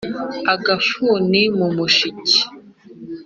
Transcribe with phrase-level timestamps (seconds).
[0.53, 2.39] Agafuni mu mushike.